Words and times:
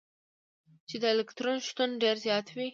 چي 0.87 0.95
د 1.03 1.05
الکترون 1.13 1.57
شتون 1.67 1.89
ډېر 2.01 2.15
زيات 2.25 2.47
وي. 2.55 2.67